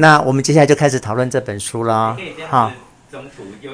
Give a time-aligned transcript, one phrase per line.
[0.00, 2.16] 那我们接下来就开始讨论这本书了。
[2.48, 2.72] 好，
[3.12, 3.72] 中途又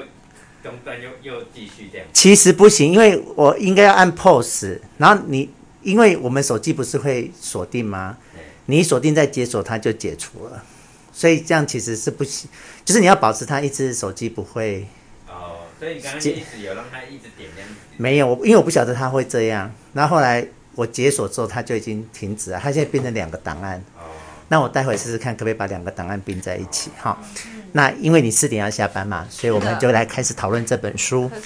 [0.60, 2.06] 中断又又继续这样。
[2.12, 5.48] 其实不行，因为我应该要按 pause，然后你
[5.82, 8.18] 因为我们手机不是会锁定吗？
[8.64, 10.60] 你锁定再解锁它就解除了，
[11.12, 12.50] 所以这样其实是不行，
[12.84, 14.84] 就是你要保持它一直手机不会。
[15.28, 17.68] 哦，所以你刚刚一直有让它一直点亮。
[17.98, 23.80] 没有，因为我不晓得它会这样，然后后来我解锁之后它就已经停止了，它现在变成两个档案。
[24.48, 26.90] 那我待会试试看，可不可以把两个档案并在一起？
[27.00, 27.18] 哈，
[27.72, 31.28] 那因为你四点要下班嘛，所以我们就来开始讨论这本书。
[31.28, 31.42] 可是，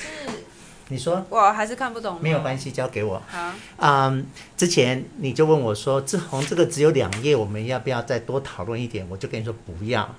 [0.89, 2.21] 你说我还是看不懂。
[2.21, 3.23] 没有关系，交给我。
[3.27, 9.07] 好，嗯，之前你就问我说，志宏这个只有两页，我们要不要再多讨论一点？
[9.09, 10.15] 我就跟你说不要，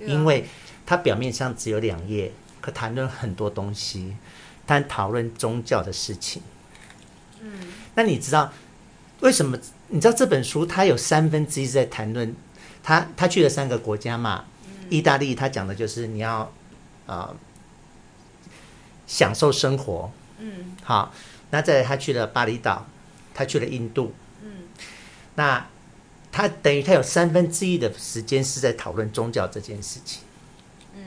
[0.00, 0.46] 因为
[0.86, 4.16] 它表面上只有两页，可谈论很多东西，
[4.64, 6.40] 但讨论宗教的事情。
[7.42, 7.52] 嗯，
[7.94, 8.50] 那你知道
[9.20, 9.58] 为什么？
[9.92, 12.34] 你知道这本书，它有三分之一是在谈论
[12.82, 14.46] 他他去了三个国家嘛？
[14.88, 16.50] 意大利，他讲的就是你要
[17.04, 17.36] 啊、呃、
[19.06, 20.10] 享受生活。
[20.38, 21.14] 嗯，好，
[21.50, 22.86] 那再来他去了巴厘岛，
[23.34, 24.14] 他去了印度。
[24.42, 24.64] 嗯，
[25.34, 25.68] 那
[26.32, 30.22] 他等于他有三分之一的时间是在讨论宗教这件事情。
[30.96, 31.02] 嗯，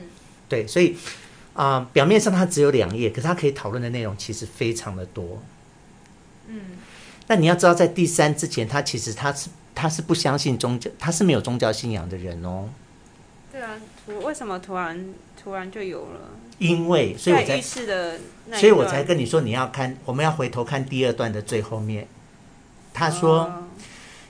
[0.48, 0.96] 对，所以
[1.54, 5.42] 啊、呃，表面上他只有两页，可是他可以讨论的内容其实非常的多。
[6.46, 6.60] 嗯。
[7.28, 12.68] 那你要知道，在第三之前，他其实他是他是不相信宗教，他是没有宗教信仰的人哦。
[13.50, 13.70] 对啊，
[14.06, 16.20] 我为什么突然突然就有了？
[16.58, 22.06] 因为所以我才，所以我才跟你说，你要看，我们要回头看第二段的最后面。
[22.94, 23.64] 他说，哦、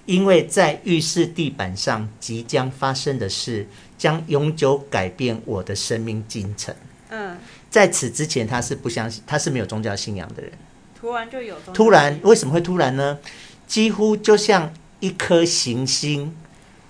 [0.07, 6.75] 因为在浴室地板上即将发生的事，将永久改变我的生命进程。
[7.11, 7.39] 嗯，
[7.71, 10.51] 在此之前，他是不相信，他是没有宗教信仰的人。
[10.99, 13.19] 突然就有，突然为什么会突然呢？
[13.67, 16.37] 几乎就像一颗行星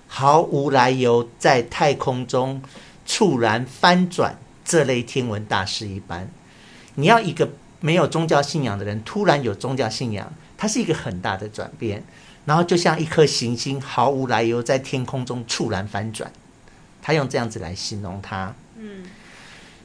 [0.07, 2.61] 毫无来由在太空中
[3.05, 6.29] 猝然翻转这类天文大事一般。
[6.95, 7.49] 你要一个
[7.79, 12.03] 没有宗教信仰的人突然有宗教信仰，它是一个很大的转变。
[12.45, 16.31] 然后就像一颗行星毫无来由在天空中猝然翻转，
[17.01, 18.55] 他用这样子来形容它。
[18.77, 19.03] 嗯，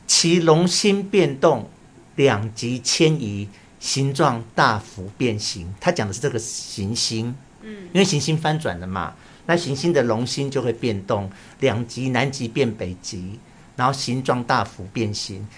[0.06, 1.69] 其龙心变动，
[2.14, 3.48] 两极迁移。
[3.82, 9.16] 形状大幅变形，他讲的是这个行星，嗯，因为行星翻转了嘛，
[9.47, 11.28] 那行星的龙心就会变动，
[11.59, 13.41] 两极南极变北极，
[13.75, 15.48] 然后形状大幅变形。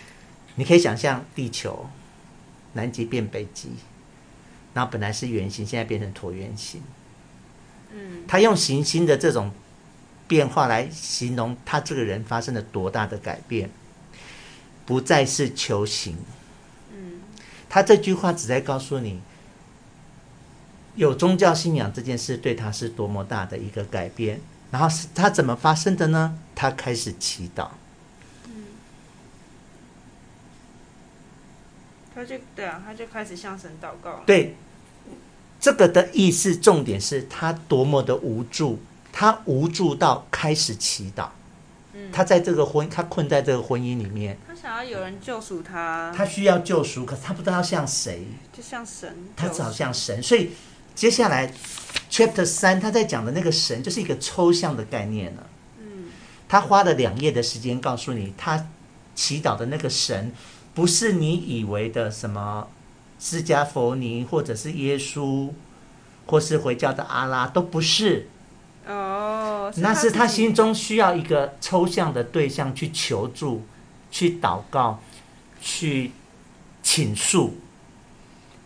[0.55, 1.87] 你可以想象地球
[2.73, 3.69] 南极变北极，
[4.73, 6.81] 然后本来是圆形，现在变成椭圆形。
[7.93, 9.53] 嗯，他用行星的这种
[10.27, 13.69] 变化来形容他这个人发生了多大的改变，
[14.87, 16.17] 不再是球形。
[17.75, 19.21] 他这句话只在告诉你，
[20.95, 24.41] 有宗教信仰这件事对他是多么大的一个改变。
[24.71, 26.39] 然后是他怎么发生的呢？
[26.55, 27.71] 他开始祈祷。
[28.45, 28.67] 嗯，
[32.15, 34.23] 他就对啊，他就开始向神祷告。
[34.25, 34.55] 对，
[35.59, 38.79] 这个的意思重点是他多么的无助，
[39.13, 41.31] 他无助到开始祈祷。
[41.95, 44.37] 嗯，他在这个婚，他困在这个婚姻里面。
[44.47, 50.23] 他想要有人救赎他，他需要救赎，可是他不知道要向谁，就像神，他只好像神。
[50.23, 50.51] 所以
[50.95, 51.53] 接下来
[52.11, 55.47] Chapter 三他在讲的那个神，就是一个抽象的概念了。
[55.81, 56.11] 嗯，
[56.49, 58.67] 他花了两页的时间告诉你，他
[59.15, 60.33] 祈祷的那个神，
[60.75, 62.69] 不是你以为的什么
[63.21, 65.51] 释迦佛尼，或者是耶稣，
[66.27, 68.29] 或是回教的阿拉，都不是。
[68.87, 73.63] 哦，是那是他心中需要一个抽象的对象去求助。
[74.11, 75.01] 去祷告，
[75.61, 76.13] 去
[76.85, 77.57] 倾诉，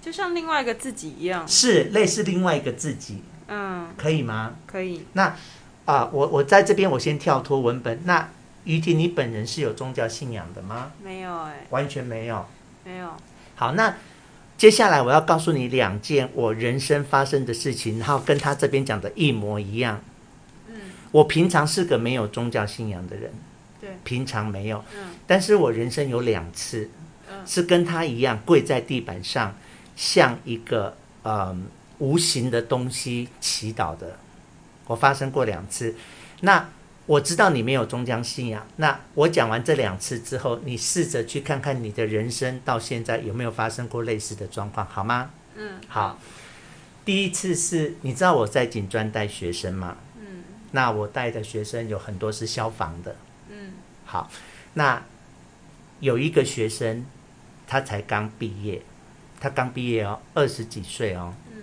[0.03, 3.23] 就像另外一个自己一样，是类似另外一个自己。
[3.47, 4.57] 嗯，可以吗？
[4.67, 5.07] 可以。
[5.15, 5.35] 那啊、
[5.87, 7.99] 呃，我我在这边，我先跳脱文本。
[8.05, 8.29] 那
[8.65, 10.93] 于婷，你本人是有宗教信仰的吗？
[11.03, 12.45] 没有哎、欸，完全没有，
[12.85, 13.09] 没有。
[13.55, 13.95] 好，那
[14.59, 19.99] 接下来我要告诉你两件我人生发生的事情，然后跟他这边讲的一模一样。
[21.09, 23.33] 嗯，我平常是个没有宗教信仰的人。
[23.81, 26.91] 对，平常没有，嗯，但是我人生有两次，
[27.31, 29.55] 嗯，是跟他一样跪在地板上，
[29.95, 31.67] 像一个嗯
[31.99, 34.19] 无形的东西祈祷的，
[34.87, 35.95] 我发生过两次。
[36.41, 36.69] 那
[37.07, 45.31] 我知道你没有宗教信仰，那我讲完这两次之后，你试着去看看你的人生到现在有没有发生过类似的状况，好吗？
[45.55, 46.19] 嗯，好。
[47.05, 49.97] 第一次是你知道我在警专带学生吗？
[50.69, 53.17] 嗯，那我带的学生有很多是消防的。
[53.51, 53.73] 嗯
[54.05, 54.31] 好，
[54.75, 55.03] 那
[56.01, 57.05] 有一个学生，
[57.67, 58.83] 他才刚毕业，
[59.41, 61.35] 他刚毕业哦，二十几岁哦。
[61.53, 61.63] 嗯。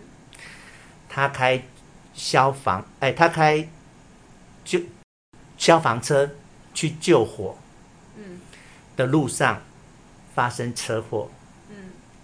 [1.08, 1.64] 他开
[2.14, 3.70] 消防，哎，他开
[4.64, 4.82] 救
[5.58, 6.30] 消防车
[6.74, 7.58] 去救火，
[8.18, 8.42] 嗯
[8.98, 9.62] 的路上
[10.34, 11.32] 发生车祸，
[11.70, 11.76] 嗯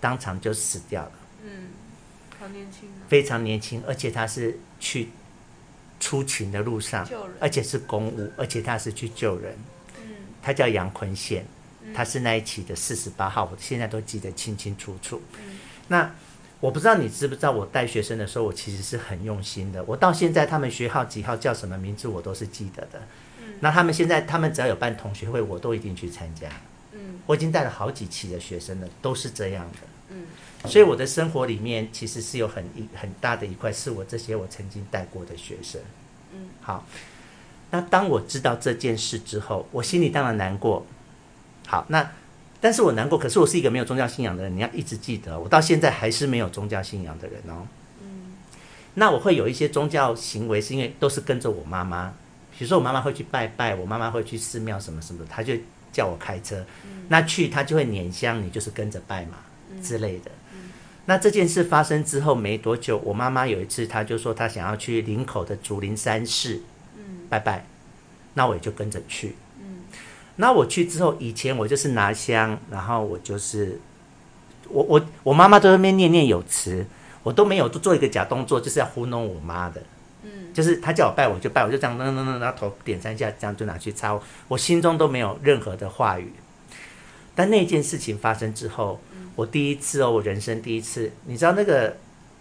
[0.01, 1.11] 当场就死掉了，
[1.43, 1.69] 嗯，
[2.37, 5.09] 好年轻啊，非常年轻，而且他是去
[6.01, 7.07] 出勤的路上，
[7.39, 9.55] 而且是公务，而且他是去救人。
[9.97, 11.45] 嗯他叫杨坤宪，
[11.85, 15.21] 嗯他是那一期的四十八号，我现在都记得清清楚楚。
[15.37, 16.11] 嗯那
[16.59, 19.83] 我不知道你知不知道，我带学生的时候，我其实是很用心的。
[19.83, 22.99] 我到现在他们学号几号叫什么名字，我都是记得的。
[23.39, 26.49] 嗯那他们现在他们只要有办同学会，我都一定去参加。
[26.93, 29.77] 嗯我已经带了好几期的学生了，都是这样的。
[30.11, 30.23] 嗯
[30.69, 35.81] 所以我的生活里面其实是有很一很大的一块，是我这些我曾经带过的学生。
[36.33, 36.85] 嗯好，
[37.71, 40.85] 那当我知道这件事之后，我心里当然难过。
[41.65, 42.11] 好，那
[42.59, 47.65] 但是我难过，可是我是一个没有宗教信仰的人，你要一直记得，我到现在还是没有宗教信仰的人哦。
[48.03, 48.33] 嗯
[48.93, 52.13] 那我会有一些宗教行为，是因为都是跟着我妈妈。
[52.57, 55.55] 比如说，我妈妈会去拜拜，我妈妈会去寺庙什么什么的，她就
[55.91, 56.63] 叫我开车。
[57.07, 59.37] 那去她就会拈香，你就是跟着拜嘛
[59.81, 60.31] 之类的。
[61.05, 66.61] 那这件事发生之后没多久，我妈妈有一次，她就说她想要去林口的竹林山寺
[66.95, 67.65] 嗯拜拜，
[68.35, 69.35] 那我也就跟着去。
[69.59, 69.79] 嗯
[70.37, 73.79] 那我去之后，以前我就是拿香，然后我就是
[74.69, 76.85] 我我我妈妈都在那边念念有词，
[77.23, 79.81] 我都没有做一个假动作，就是要糊弄我妈的。
[80.23, 84.17] 嗯就是她叫我拜我就拜，我就这样噔噔噔噔，然后头点三下，这样就拿去擦，
[84.47, 86.31] 我心中都没有任何的话语。
[87.33, 88.99] 但那件事情发生之后，
[89.35, 91.95] 我第一次哦，我人生第一次，你知道那个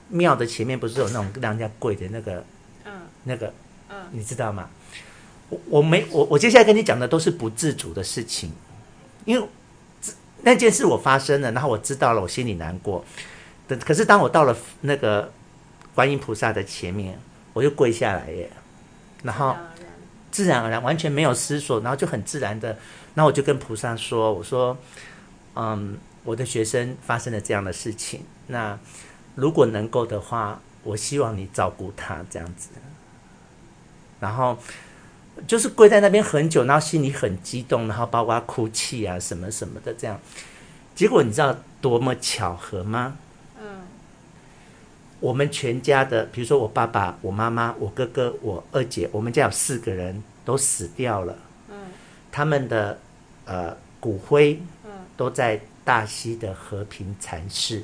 [0.09, 2.45] 庙的前面不是有那种让人家跪的那个
[2.85, 2.93] 嗯
[3.25, 3.53] 那个，
[3.89, 4.69] 嗯你知道吗？
[5.49, 8.53] 我我没我我接下来跟你讲的都是不自主的事情，
[9.25, 9.49] 因为
[10.43, 13.05] 那件事我发生了，然后我知道了，我心里难过。
[13.69, 15.33] 等可是当我到了那个
[15.95, 17.19] 观音菩萨的前面，
[17.53, 18.51] 我就跪下来耶，
[19.23, 19.57] 然后
[20.31, 22.69] 自然而然完全没有思索，然后就很自然的，
[23.15, 24.77] 然后我就跟菩萨说：“我说，
[25.57, 28.79] 嗯，我的学生发生了这样的事情，那
[29.35, 32.71] 如果能够的话，我希望你照顾他这样子。”
[34.21, 34.59] 然后
[35.47, 40.21] 就是跪在那边很久，然后心里很激动，然后包括哭泣啊什么什么的这样。
[40.95, 43.17] 结果你知道多么巧合吗？
[43.59, 43.81] 嗯
[45.21, 51.37] 我们全家的，比如说我爸爸、我妈妈、我哥哥、我二姐，我们家有四个人都死掉了。
[51.71, 51.77] 嗯
[52.33, 52.99] 他们的
[53.45, 57.83] 呃骨灰嗯都在大溪的和平禅寺。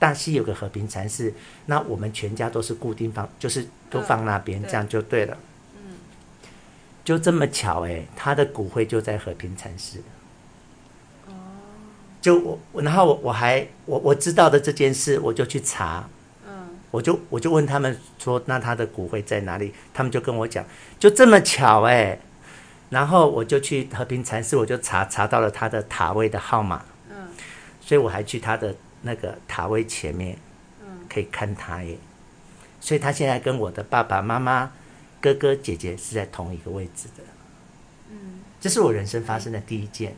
[0.00, 1.32] 大溪有个和平禅寺，
[1.66, 5.36] 那我们全家都是固定放，就是都放那边，嗯这样就对了。
[5.76, 5.92] 嗯
[7.04, 10.00] 就这么巧哎，他的骨灰就在和平禅寺。
[11.28, 11.32] 哦
[12.20, 16.08] 就我，我然后我我还我我知道的这件事，我就去查，
[16.48, 19.72] 嗯我就我就问他们说，那他的骨灰在哪里？
[19.94, 20.64] 他们就跟我讲，
[20.98, 22.18] 就这么巧哎。
[22.90, 27.28] 然后我就去和平禅寺，我就查查到了他的塔位的号码，嗯。
[27.80, 30.36] 所以我还去他的那个塔位前面
[30.82, 31.96] 嗯可以看他耶。
[32.80, 34.72] 所以他现在跟我的爸爸妈妈、
[35.20, 37.22] 哥哥姐姐是在同一个位置的。
[38.10, 38.40] 嗯。
[38.60, 40.14] 这是我人生发生的第一件，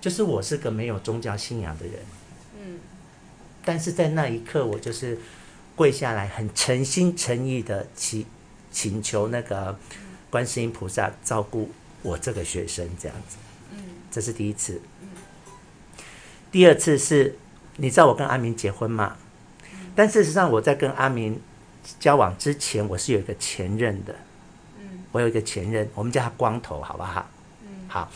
[0.00, 1.94] 就是我是个没有宗教信仰的人，
[2.58, 2.78] 嗯。
[3.64, 5.18] 但是在那一刻，我就是
[5.74, 8.26] 跪下来，很诚心诚意的祈
[8.70, 9.78] 请求那个
[10.30, 11.70] 观世音菩萨照顾
[12.02, 13.36] 我这个学生，这样子。
[13.72, 13.78] 嗯
[14.10, 14.80] 这是第一次。
[16.50, 17.36] 第二次是，
[17.76, 19.16] 你知道我跟阿明结婚吗？
[19.94, 21.40] 但事实上，我在跟阿明
[22.00, 24.14] 交往之前，我是有一个前任的。
[24.80, 27.28] 嗯我有一个前任，我们叫他光头，好不好？
[27.62, 28.10] 嗯好，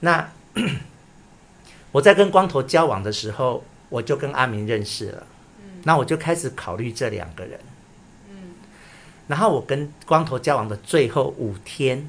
[0.00, 0.28] 那
[1.92, 5.26] 我在跟光头交往的时候，我就跟阿明认识了。
[5.62, 7.58] 嗯那我就开始考虑这两个人。
[8.30, 8.54] 嗯
[9.26, 12.08] 然后我跟光头交往的最后五天，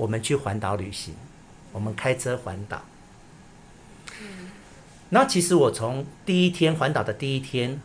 [0.00, 1.14] 我们去环岛旅行，
[1.72, 2.82] 我们开车环岛。
[4.18, 4.50] 嗯
[5.10, 7.78] 然后其实我从第一天环岛的第一天，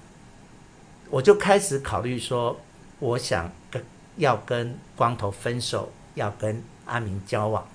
[1.09, 2.61] 我就开始考虑说，
[2.99, 3.83] 我想跟
[4.15, 7.67] 要跟光头分手，要跟阿明交往。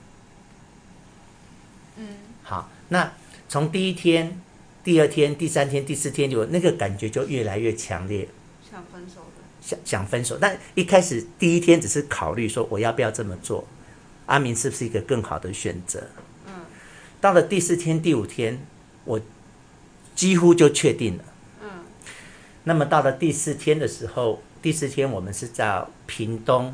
[1.97, 2.07] 嗯
[2.43, 3.13] 好，那
[3.47, 4.41] 从第一天、
[4.83, 8.27] 第二天、第三天、第四天，就那个感觉就越来越强烈，
[8.71, 10.39] 想分手的想想分手。
[10.41, 13.67] 但一开始第一天只是考虑说我要不要这么做，
[14.31, 16.07] 阿明是不是一个更好的选择？
[16.47, 16.53] 嗯
[17.21, 18.65] 到了第四天、第五天，
[19.05, 19.21] 我
[20.15, 21.25] 几乎就确定了。
[21.63, 21.69] 嗯
[22.65, 26.73] 那么到了第四天的时候，第四天我们是在屏东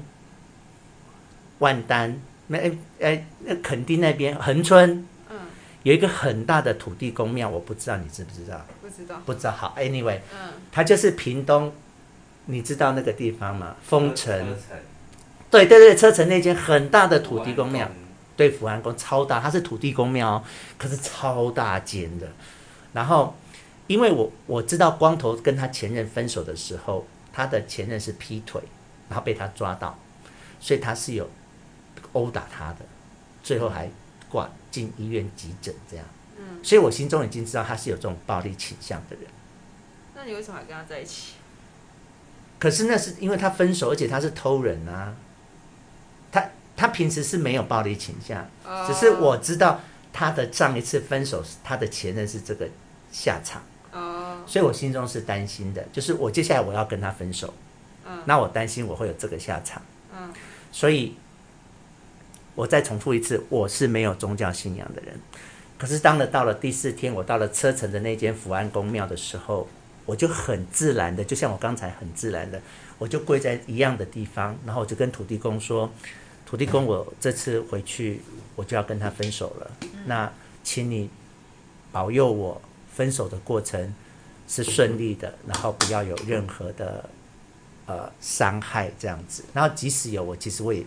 [1.59, 5.37] 万丹那哎哎那垦丁那边恒春嗯
[5.83, 8.67] 有一个很大的土地公庙，我不知道你知不知道？
[8.83, 9.51] 不知道不知道。
[9.51, 11.73] 好，anyway，嗯它就是屏东，
[12.45, 13.75] 你知道那个地方吗？
[13.83, 14.55] 丰城
[15.51, 17.89] 对对对，车城那间很大的土地公庙，
[18.37, 20.45] 对，福安宫超大，它是土地公庙，哦
[20.77, 22.27] 可是超大间的。
[22.93, 23.35] 然后，
[23.87, 28.61] 因为我我知道光头跟他前任分手的时候，他的前任是劈腿，
[29.09, 29.99] 然后被他抓到，
[30.59, 31.29] 所以他是有
[32.13, 32.79] 殴打他的，
[33.43, 33.89] 最后还
[34.29, 36.05] 挂进医院急诊这样。
[36.39, 39.27] 嗯，所以我心中已经知道他是有这种暴力倾向的人。
[40.15, 41.35] 那你为什么还跟他在一起？
[42.59, 45.15] 可是那是因为他分手，而且他是偷人啊。
[46.77, 48.49] 他他平时是没有暴力倾向，
[48.87, 49.81] 只是我知道
[50.13, 52.69] 他的上一次分手，他的前任是这个
[53.11, 53.61] 下场。
[53.93, 57.53] 哦，所以我心中是担心的，就是我接下来我要跟他分手，
[58.07, 59.83] 嗯，那我担心我会有这个下场。
[60.17, 60.33] 嗯，
[60.71, 61.17] 所以，
[62.55, 65.19] 我再重复一次，我是没有宗教信仰的人。
[65.79, 69.69] 可是当了到了第四天，我到了车城的那间福安宫庙的时候，
[70.05, 72.61] 我就很自然的，就像我刚才很自然的，
[72.99, 75.91] 我就跪在一样的地方，然后我就跟土地公说
[76.47, 78.23] ：“土地公，我这次回去
[78.55, 79.71] 我就要跟他分手了，
[80.07, 81.11] 那请你
[81.91, 82.63] 保佑我
[82.95, 83.93] 分手的过程
[84.49, 87.11] 是顺利的，然后不要有任何的
[87.87, 89.45] 呃伤害这样子。
[89.53, 90.85] 然后即使有，我其实我也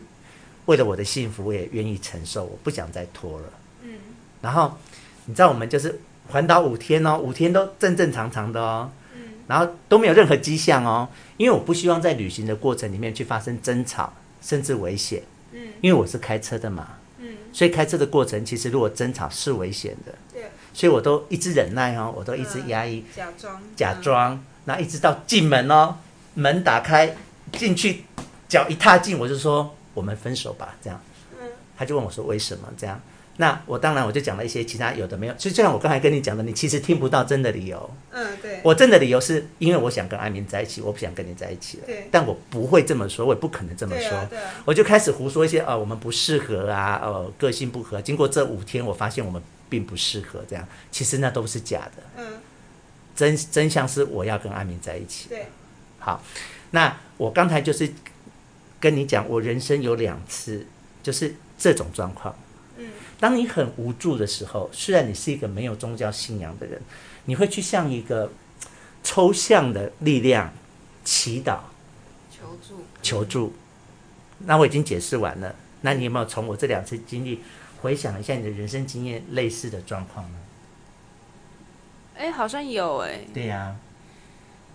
[0.65, 3.45] 为了我的幸福，我也愿意承受，我不想再拖了。”
[3.83, 3.97] 嗯。
[4.41, 4.77] 然后，
[5.25, 5.99] 你知道我们就是
[6.29, 25.95] 环岛五天哦，五天都正正常常的哦，嗯，然后都没有任何迹象哦，因为我不希望在旅行的过程里面去发生争吵，甚至危险，嗯，因为我是开车的嘛，嗯，所以开车的过程其实如果争吵是危险的，对，所以我都一直忍耐哦，我都一直压抑，假装，假装，然后一直到进门哦，
[26.33, 27.15] 门打开
[27.53, 28.03] 进去，
[28.47, 31.01] 脚一踏进，我就说我们分手吧，这样，
[31.39, 32.67] 嗯，他就问我说为什么？
[32.77, 32.99] 这样。
[33.41, 37.89] 那我当然我就讲了一些其他有的没有，所以就像我刚才跟你讲的，你其实听不到真的理由。
[38.11, 38.59] 嗯，对。
[38.65, 41.83] 我真的理由是因为我想跟阿明在一起，我不想跟你在一起了。
[41.85, 42.09] 对。
[42.11, 44.09] 但我不会这么说，我也不可能这么说。
[44.09, 44.51] 对啊，对啊。
[44.65, 48.01] 我就开始胡说一些啊，我们不适合啊，哦，个性不合。
[48.01, 52.03] 经过这五天，我发现我们并不适合，这样其实那都是假的。
[52.17, 52.25] 嗯。
[53.15, 55.29] 真真相是我要跟阿明在一起。
[55.29, 55.45] 对。
[55.99, 56.21] 好，
[56.71, 57.89] 那我刚才就是
[58.81, 60.67] 跟你讲，我人生有两次
[61.01, 62.37] 就是这种状况。
[63.19, 66.81] 当你很无助的时候，虽然你是一个没有宗教信仰的人，
[67.25, 68.31] 你会去向一个
[69.03, 70.53] 抽象的力量
[71.03, 71.59] 祈祷、
[72.31, 73.53] 求助、求助。
[74.39, 75.53] 那我已经解释完了。
[75.81, 77.41] 那你有没有从我这两次经历
[77.81, 80.37] 回想一下你的人生经验类似的状况呢？
[82.15, 83.19] 哎，好像有哎。
[83.33, 83.75] 对呀。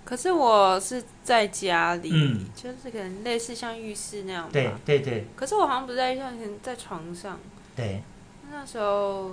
[0.05, 4.51] 可是我是在家里，嗯，就是可能类似像浴室那样。
[4.53, 5.27] 对对对。
[5.35, 7.41] 可是我好像不在像在床上。
[7.75, 8.03] 对。
[8.51, 9.33] 那时候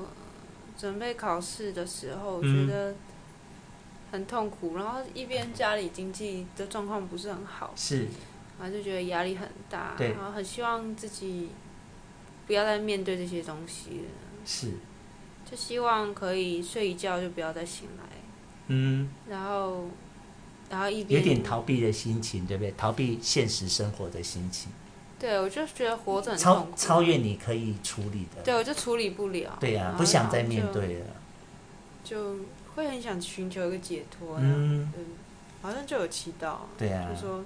[0.77, 2.96] 准备考试的时候，觉得
[4.12, 8.08] 很痛苦，然后一边家里经济的状况不是很好，是，
[8.60, 11.50] 然后就觉得压力很大，然后很希望自己
[12.48, 14.10] 不要再面对这些东西了，
[14.46, 14.72] 是，
[15.50, 18.03] 就希望可以睡一觉就不要再醒来，
[18.68, 19.86] 嗯，然后，
[20.70, 22.74] 然后一边有点逃避的心情，对不对？
[22.75, 24.72] 逃避现实生活的心情。
[25.21, 28.41] 对，我就觉得活着很超超越你可以处理的。
[28.43, 29.55] 对，我就处理不了。
[29.59, 31.05] 对呀、啊，不想再面对了。
[32.03, 32.37] 就
[32.73, 34.37] 会很想寻求一个解脱。
[34.39, 34.91] 嗯。
[34.91, 35.03] 对，
[35.61, 36.55] 好像就有祈祷。
[36.75, 37.13] 对呀、啊。
[37.13, 37.45] 就说，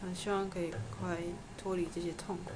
[0.00, 1.16] 很希望可以快
[1.60, 2.52] 脱离这些痛苦。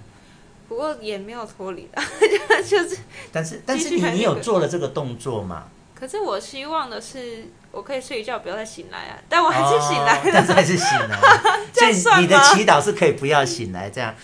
[0.69, 2.01] 不过也没有脱离的，
[2.63, 2.99] 就是。
[3.33, 5.65] 但是但是你你有做了这个动作吗？
[5.93, 9.19] 可是我希望的是，我可以睡一觉，不要再醒来啊！
[9.29, 10.29] 但我还是醒来了。
[10.29, 11.19] 哦、但是还是醒来。
[11.73, 12.21] 这样算吗？
[12.21, 14.15] 你的祈祷是可以不要醒来这样。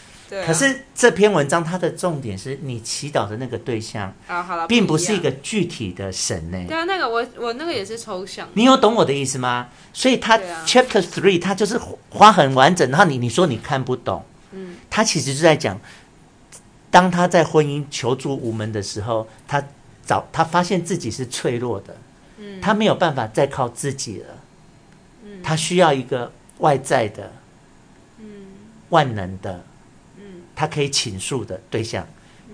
[0.47, 6.65] 可是这篇文章它的重点是你祈祷的那个对象啊，好了，并不是一个具体的神呢。
[6.67, 8.49] 对啊，那个我我那个也是抽象。
[8.55, 9.69] 你有懂我的意思吗？
[9.93, 15.79] 所以他 Chapter Three 他就是花很完整，然后你你说你看不懂，嗯，他其实是在讲，
[16.91, 19.63] 当他在婚姻求助无门的时候，他
[20.07, 21.97] 找他发现自己是脆弱的，
[22.39, 24.27] 嗯，他没有办法再靠自己了，
[25.25, 27.31] 嗯，他需要一个外在的，
[28.19, 28.27] 嗯，
[28.89, 29.63] 万能的。
[30.55, 32.07] 他可以倾诉的对象，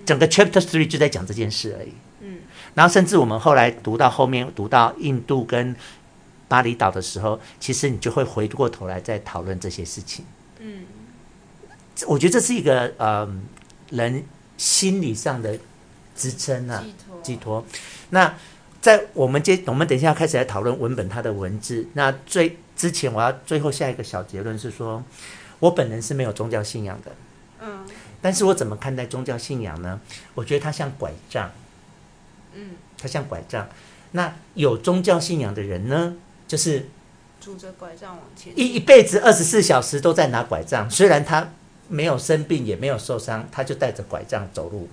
[0.05, 1.93] 整个 Chapter Three 就在讲这件事而已。
[2.21, 2.39] 嗯，
[2.73, 5.75] 然后甚至我们后来读到后面，读到印度跟
[6.47, 10.25] 巴厘岛的时候，其实你就会回过头来再讨论这些事情。
[10.59, 10.83] 嗯，
[12.07, 13.27] 我觉得这是一个呃
[13.91, 14.23] 人
[14.57, 15.57] 心理上的
[16.15, 17.21] 支撑啊，寄托。
[17.23, 17.65] 寄托。
[18.09, 18.35] 那
[18.81, 21.87] 在我们接，我们等一下要开始来讨论文本它的文字。
[21.93, 25.03] 那最之前，我要最后下一个小结论是说，
[25.59, 27.11] 我本人是没有宗教信仰的。
[27.61, 27.85] 嗯，
[28.21, 29.99] 但是我怎么看待宗教信仰呢？
[30.33, 31.51] 我觉得它像拐杖，
[32.53, 33.67] 嗯，它像拐杖。
[34.11, 36.15] 那有宗教信仰的人呢，
[36.47, 36.89] 就是
[37.39, 40.89] 拄着拐杖往前，一一辈子二十四小时都在拿拐杖。
[40.89, 41.49] 虽然他
[41.87, 44.89] 没有生病也没有受伤，他就带着拐杖走路。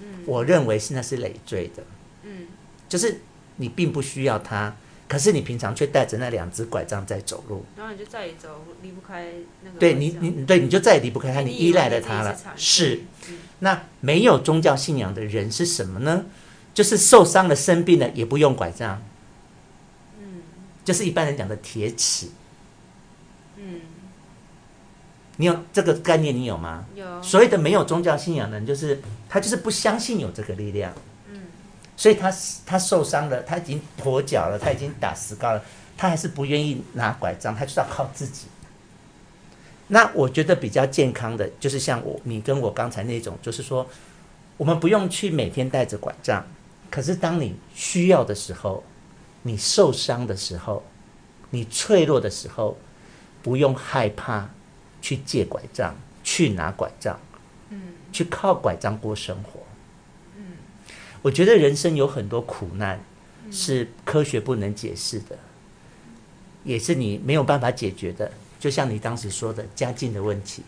[0.00, 1.82] 嗯，我认为是那是累赘的。
[2.24, 2.48] 嗯，
[2.88, 3.20] 就是
[3.56, 4.74] 你并不需要他，
[5.12, 9.26] 可是你平常却带着那两只拐杖在走路，然后你就再也走离不开
[9.62, 9.78] 那个。
[9.78, 12.34] 对你，你对你就再也离不开他，你依赖了他了。
[12.56, 13.02] 是，
[13.58, 16.24] 那没有宗教信仰的人是什么呢？
[16.72, 19.02] 就是受伤了、生病了也不用拐杖。
[20.18, 20.40] 嗯，
[20.82, 22.28] 就是一般人讲的铁齿。
[23.58, 23.82] 嗯，
[25.36, 26.34] 你有这个概念？
[26.34, 26.86] 你有吗？
[26.94, 27.22] 有。
[27.22, 30.90] 所谓的没有宗教信仰的人，就是他就是不相信有这个力量。
[32.02, 32.34] 所以他
[32.66, 35.62] 他受伤了，他已经跛脚了，他已经打石膏了，
[35.96, 38.48] 他还是不愿意拿拐杖，他就是要靠自己。
[39.86, 43.88] 那我觉得比较健康的，就是像我你跟我刚才那种，就是说，
[44.56, 46.44] 我们不用去每天带着拐杖。
[46.90, 48.82] 可是，当你需要的时候，
[49.42, 50.82] 你受伤的时候，
[51.50, 52.76] 你脆弱的时候，
[53.44, 54.50] 不用害怕
[55.00, 55.94] 去借拐杖，
[56.24, 57.16] 去拿拐杖，
[57.68, 59.60] 嗯，去靠拐杖过生活，
[61.22, 63.00] 我觉得人生有很多苦难
[63.50, 65.38] 是科学不能解释的，
[66.64, 68.30] 也是你没有办法解决的。
[68.60, 70.62] 就像你当时说的家境的问题，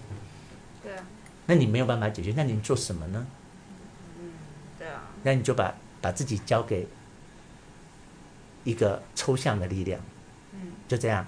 [0.83, 1.07] 对啊，
[1.47, 3.27] 那你没有办法解决，那你做什么呢？
[4.19, 4.31] 嗯，
[4.79, 5.75] 对啊，那你就把。
[6.05, 6.87] 把自己交给
[8.63, 9.99] 一个抽象的力量，
[10.53, 11.25] 嗯，就这样。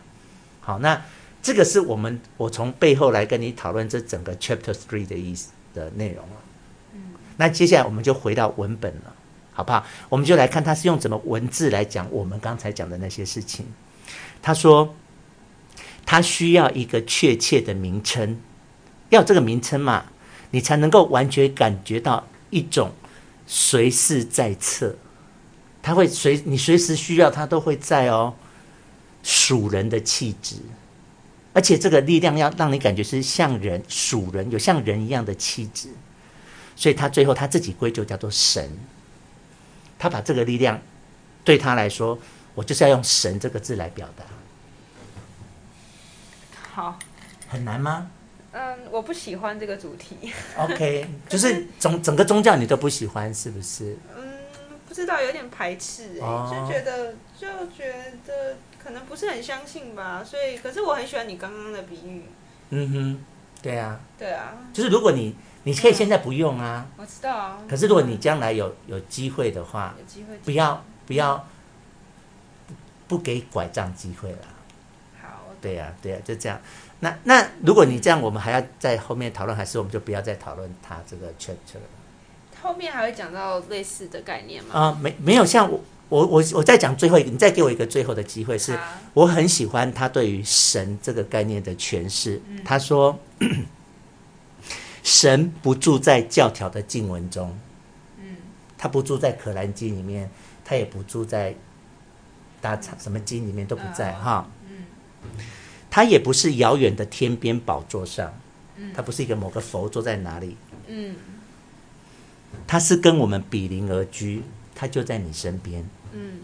[0.60, 1.02] 好，那
[1.40, 6.36] 这个是我们我从背后来跟你讨论这整个 Chapter Three 的意思的内容了。
[7.36, 9.14] 那接下来我们就回到文本了，
[9.52, 9.84] 好不好？
[10.08, 13.66] 我们就来看他是用怎么文字来讲我们刚才讲的那些事情。
[14.42, 14.94] 他说，
[16.04, 18.40] 他需要一个确切的名称，
[19.10, 20.06] 要这个名称嘛，
[20.50, 22.92] 你才能够完全感觉到一种。
[23.46, 24.96] 随时在侧，
[25.80, 28.34] 他会随你随时需要，他都会在哦。
[29.28, 30.54] 属人的气质，
[31.52, 35.88] 而且这个力量要让你感觉是像人属人，有像人一样的气质，
[36.76, 38.70] 所以他最后他自己归咎叫做神。
[39.98, 40.80] 他把这个力量
[41.42, 42.18] 对他来说，
[42.54, 44.24] 我就是要用神这个字来表达。
[46.72, 46.98] 好，
[47.48, 48.10] 很难吗？
[48.52, 50.32] 嗯，我不喜欢这个主题。
[50.56, 53.96] OK， 就是整整个宗教你都不喜欢，是不是？
[54.14, 54.38] 嗯，
[54.86, 60.22] 不知道，有点排斥，哎、oh.，就觉得就觉得可能不是很相信吧。
[60.24, 62.22] 所以，可是我很喜欢你刚刚的比喻。
[62.70, 63.24] 嗯哼，
[63.62, 65.34] 对啊，对啊，就是如果你
[65.66, 67.58] 你可以现在不用啊，我知道啊。
[67.68, 71.44] 可是如果你将来有有机会的话，有机会，不要不要
[73.08, 74.38] 不给拐杖机会了。
[75.20, 76.60] 好，对呀、啊、对呀、啊，就这样。
[77.00, 82.62] 那那如果你这样，我们还要在后面讨论，还是我们就不要再讨论他这个 chapter 了？
[82.62, 84.70] 后面还会讲到类似的概念吗？
[84.72, 88.78] 啊、呃，没没有，像我我我我再讲最后一个，你再给我一个最后的机会，是
[89.14, 92.40] 我很喜欢他对于神这个概念的诠释。
[92.48, 93.18] 嗯、他说，
[95.06, 97.56] 神不住在教条的经文中，
[98.18, 98.38] 嗯，
[98.76, 100.28] 他不住在可兰经里面，
[100.64, 101.54] 他也不住在
[102.60, 104.84] 大长什么经里面都不在哈，嗯。
[105.88, 108.34] 他也不是遥远的天边宝座上，
[108.92, 110.56] 他不是一个某个佛坐在哪里，
[110.88, 111.14] 嗯，
[112.66, 114.42] 他是跟我们比邻而居，
[114.74, 116.40] 他就在你身边，嗯，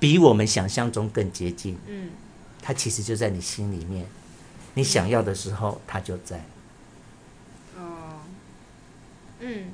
[0.00, 2.08] 比我们想象中更接近，嗯，
[2.62, 4.06] 他其实就在你心里面，
[4.72, 6.53] 你想要的时候他就在，哦，
[9.46, 9.64] 嗯，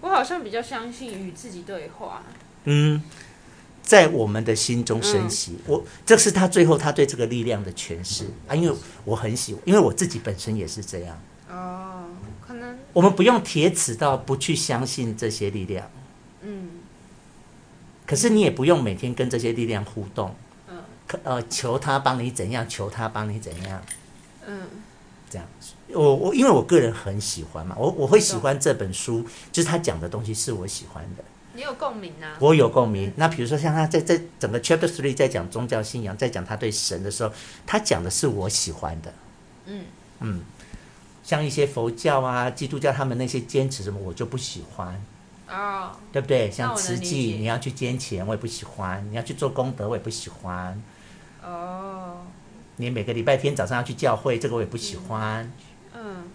[0.00, 2.22] 我好像比较相信与自己对话，
[2.64, 3.02] 嗯。
[3.82, 11.20] 在我们的心中升起，嗯、我这是他最后他对这个力量的诠释啊，因为我很喜欢，因为我自己本身也是这样。
[11.50, 12.06] 哦，
[12.40, 15.90] 可能我们不用铁齿到不去相信这些力量。
[16.40, 16.70] 嗯。
[18.06, 20.34] 可是你也不用每天跟这些力量互动。
[20.70, 20.78] 嗯。
[21.06, 23.82] 可呃，求他帮你怎样，求他帮你怎样。
[24.46, 24.66] 嗯。
[25.28, 25.46] 这样，
[25.94, 31.24] 我我因为我个人很喜欢嘛，我我会喜欢这本书，就是他讲的东西是我喜欢的。
[31.54, 32.36] 你有共鸣啊？
[32.40, 33.12] 我有共鸣。
[33.14, 37.32] 那比如说，像他在在整个 Chapter Three 在讲宗教信仰，在讲他对神的时候，
[37.64, 39.12] 他讲的是我喜欢的。
[39.66, 39.84] 嗯
[40.18, 40.40] 嗯，
[41.22, 45.00] 像一些佛教啊、基督教，他们那些坚持什么，我就不喜欢。
[45.48, 46.50] 哦，对不对？
[46.50, 50.82] 像慈济，你要去捐钱，我也不喜欢；你要去做功德，我也不喜欢。
[51.44, 52.16] 哦，
[52.76, 55.44] 你每个礼拜天早上要去教会，这个我也不喜欢。
[55.44, 55.52] 嗯，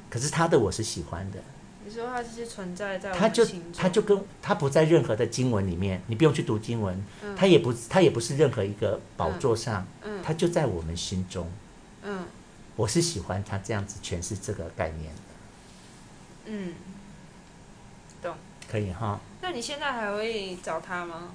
[0.09, 1.39] 可是他的我是喜欢的。
[1.85, 3.43] 你说他这些存在在，他就
[3.75, 11.49] 他就跟他不在任何的经文里面，你不用去读经文，嗯、他也不他也不是任何一个宝座上，嗯，他就在我们心中，
[12.03, 12.25] 嗯，
[12.75, 15.21] 我是喜欢他这样子诠释这个概念的，
[16.45, 16.73] 嗯，
[18.21, 18.35] 懂，
[18.69, 19.19] 可以哈。
[19.41, 21.31] 那你现在还会找他吗？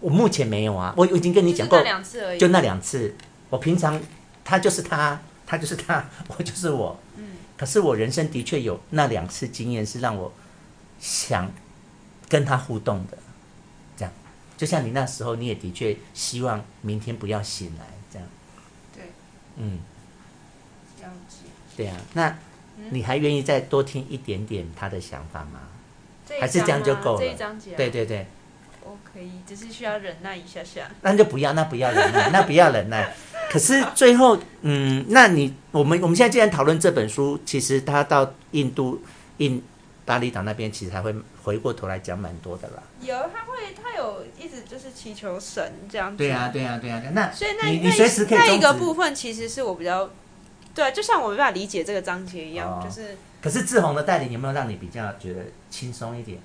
[0.00, 3.14] 我目前没有啊，我我已经跟你讲过那两次而已，就那两次。
[3.50, 4.00] 我平常
[4.42, 6.98] 他就是他，他就是他， 我就是我。
[7.16, 7.31] 嗯。
[7.56, 10.32] 可是我人生的确有那两次经验，是让我
[11.00, 11.50] 想
[12.28, 13.18] 跟他互动的。
[13.96, 14.12] 这样，
[14.56, 18.28] 就像你那时候，你也的确希望明天不要醒来，这样。
[18.94, 19.04] 对。
[19.56, 19.78] 嗯。
[21.00, 21.36] 了解。
[21.76, 22.36] 对啊，那
[22.90, 25.60] 你还愿意再多听一点点他的想法吗？
[26.40, 27.20] 还是这样就够了？
[27.20, 27.74] 这一章节。
[27.76, 28.26] 对对对。
[28.84, 30.90] 我可以，只是需要忍耐一下下。
[31.02, 33.14] 那就不要，那不要忍耐，那不要忍耐。
[33.52, 39.02] 可是最后，嗯，那你我们我们现在既然讨论这本书，其实他到印度
[39.36, 39.62] 印
[40.06, 42.82] 巴厘岛那边，其实还会回过头来讲蛮多的啦。
[43.02, 46.16] 有，他会，他有一直就是祈求神这样子。
[46.16, 47.02] 对啊，对啊，对啊。
[47.12, 50.08] 那所以那你你随时可以那一个部分，其实是我比较
[50.74, 53.18] 对，就像我没办法理解这个章节一样，哦、就是。
[53.42, 56.38] 可是志宏的带领有没有让你比较觉得轻松一点？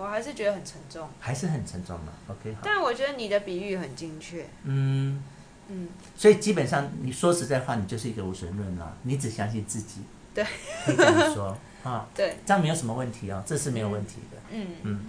[0.00, 2.12] 我还是觉得很沉重，还是很沉重嘛。
[2.28, 2.60] OK，好。
[2.64, 4.46] 但我觉得你的比喻很精确。
[4.64, 5.22] 嗯
[5.68, 10.00] 嗯，所以基本上你说实在话，你就是一个无神论啊，你只相信自己。
[10.34, 10.44] 对，
[10.84, 12.08] 可以这样说 啊。
[12.14, 14.38] 对，这样没有什么问题哦，这是没有问题的。
[14.50, 15.00] 嗯嗯，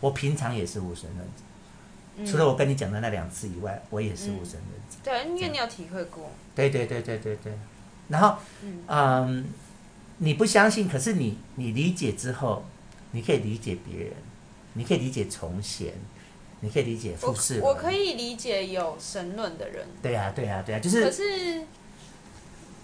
[0.00, 4.96] 我平常也是无神论者，除了我跟你讲的那两次以外，我也是无神论者。
[5.02, 6.30] 对，因为你有体会过。
[6.54, 7.52] 对对对对对对。
[8.08, 8.36] 然后，
[8.88, 9.46] 嗯，
[10.18, 12.64] 你不相信，可是你你理解之后，
[13.12, 14.12] 你可以理解别人。
[14.74, 15.92] 你可以理解从贤，
[16.62, 17.60] 你可以理解富士。
[17.60, 19.84] 我可以理解有神论的人。
[20.00, 21.04] 对呀、啊，对呀、啊，对呀、啊，就是。
[21.04, 21.62] 可是，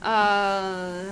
[0.01, 1.07] 呃，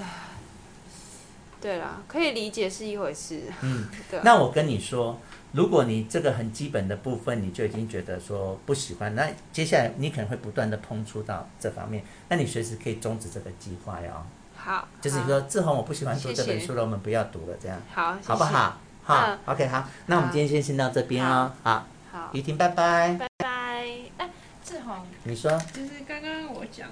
[1.60, 3.42] 对啦，可以理解是一回事。
[3.62, 4.20] 嗯， 对。
[4.24, 5.18] 那我跟你说，
[5.52, 14.26] 如果你这个很基本的部分你就已经觉得说不喜欢，那接下来你可能会不断的碰触到这方面，那你随时可以终止这个计划哟。
[14.56, 14.88] 好。
[15.00, 17.80] 就是你说志宏，我不喜欢读这本书了，我们不要读了，这样。
[17.94, 18.80] 好，好不好？
[19.04, 21.52] 好、嗯、，OK，好，那我们今天先先到这边哦。
[21.62, 21.86] 好，好，
[22.32, 23.86] 雨婷，拜拜，拜拜。
[24.18, 24.30] 哎，
[24.64, 26.88] 志宏，你说，就是刚刚我讲。